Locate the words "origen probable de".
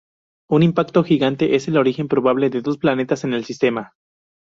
1.77-2.63